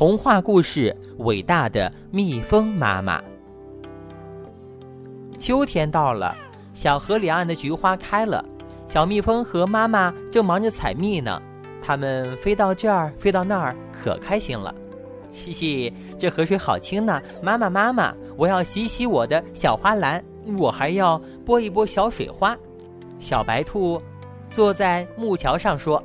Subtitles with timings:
[0.00, 3.20] 童话故事《伟大的蜜蜂妈妈》。
[5.38, 6.34] 秋天到了，
[6.72, 8.42] 小河两岸的菊花开了，
[8.88, 11.38] 小蜜蜂和妈妈正忙着采蜜呢。
[11.82, 14.74] 它们飞到这儿，飞到那儿，可开心了。
[15.32, 17.20] 嘻嘻，这河水好清呢！
[17.42, 20.24] 妈妈，妈妈，我要洗洗我的小花篮，
[20.56, 22.56] 我还要拨一拨小水花。
[23.18, 24.00] 小白兔
[24.48, 26.02] 坐在木桥上说：“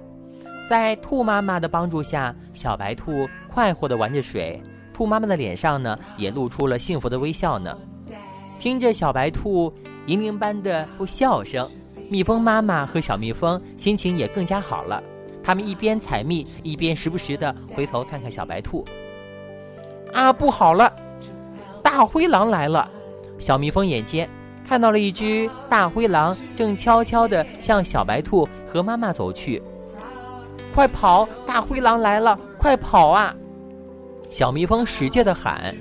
[0.67, 4.59] 在兔妈妈的帮助下，小白兔快活地玩着水。
[4.93, 7.77] 兔妈妈的脸上呢，也露出了幸福的微笑呢。”
[8.59, 9.71] 听着小白兔
[10.07, 11.69] 银铃般的笑声，
[12.09, 15.03] 蜜蜂妈妈和小蜜蜂心情也更加好了。
[15.43, 18.83] 他们一边采蜜，一边时不时的回头看看小白兔。
[20.13, 20.91] 啊，不好了！
[21.83, 22.89] 大灰狼来了！
[23.37, 24.27] 小蜜蜂眼尖，
[24.67, 29.61] 看到了一只大灰狼正悄悄地向小白兔和妈妈走去。
[30.75, 31.25] 快跑！
[31.47, 32.37] 大灰狼来了！
[32.57, 33.33] 快跑啊！
[34.29, 35.73] 小蜜蜂使劲地喊。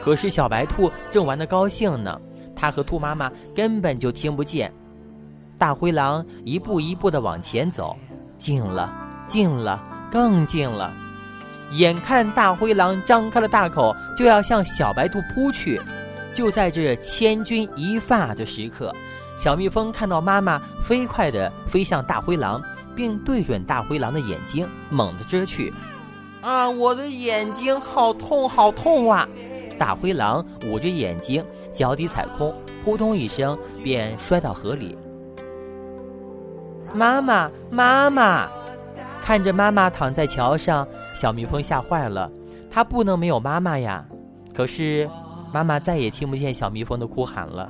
[0.00, 2.16] 可是小白兔正玩得高兴呢，
[2.54, 4.72] 它和兔妈妈根本就听不见。
[5.58, 7.96] 大灰狼一步一步地往前走，
[8.38, 8.94] 近了，
[9.26, 10.94] 近了，更近了。
[11.72, 15.80] 眼看大灰狼张开了大口，就要向小白兔扑去。
[16.32, 18.94] 就在这千钧一发的时刻，
[19.36, 22.62] 小蜜蜂看到妈妈飞快地飞向大灰狼，
[22.96, 25.72] 并对准大灰狼的眼睛猛地遮去。
[26.40, 29.28] 啊，我的眼睛好痛，好痛啊！
[29.78, 34.96] 大灰狼捂着眼睛，脚底踩空，扑通一声便摔到河里。
[36.94, 38.48] 妈妈，妈妈，
[39.20, 42.30] 看着妈妈躺在桥上，小蜜蜂吓坏了。
[42.70, 44.04] 它不能没有妈妈呀！
[44.54, 45.08] 可是，
[45.52, 47.68] 妈妈再也听不见小蜜蜂的哭喊了。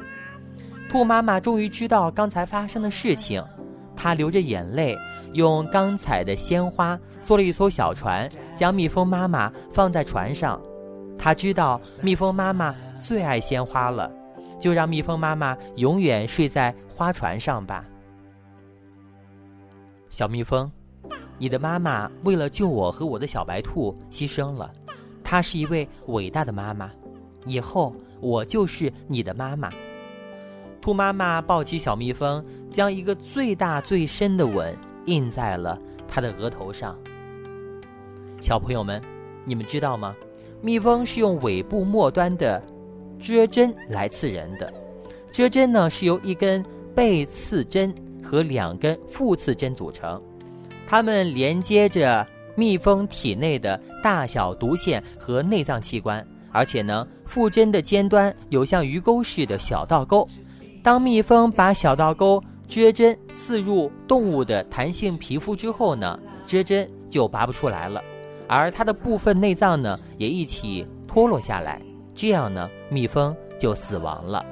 [0.89, 3.43] 兔妈妈终于知道刚才发生的事情，
[3.97, 4.97] 她流着眼泪，
[5.37, 8.27] 用刚采的鲜花做了一艘小船，
[8.57, 10.59] 将蜜蜂妈妈放在船上。
[11.19, 14.11] 他知道蜜蜂妈妈最爱鲜花了，
[14.59, 17.85] 就让蜜蜂妈妈永远睡在花船上吧。
[20.09, 20.73] 小蜜蜂，
[21.37, 24.73] 你的妈妈为了救我和我的小白兔牺牲了，
[25.23, 26.91] 她是一位伟大的妈妈。
[27.45, 29.69] 以后我就是你的妈妈。
[30.81, 34.75] 兔妈妈抱起小蜜蜂，将一个最大最深的吻
[35.07, 36.97] 印在了他的额头上。
[38.41, 39.01] 小朋友们，
[39.45, 40.15] 你们知道吗？
[40.63, 42.63] 蜜蜂是用尾部末端的
[43.19, 44.73] 蛰针来刺人的，
[45.33, 46.65] 蛰针呢是由一根
[46.95, 50.21] 背刺针和两根腹刺针组成，
[50.87, 60.27] 它们连接着蜜蜂体内的大小毒腺和内脏器官，而且呢，腹针的尖端有像鱼钩似的小倒钩，
[60.83, 68.03] 当蜜蜂把小倒钩蛰针刺入动物的弹性皮肤之后呢，蛰针就拔不出来了。
[68.49, 71.81] 而它的部分内脏呢，也一起脱落下来，
[72.15, 74.45] 这样呢，蜜蜂就死亡了。